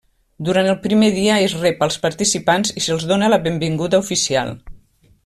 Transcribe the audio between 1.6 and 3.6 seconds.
rep als participants i se'ls dóna la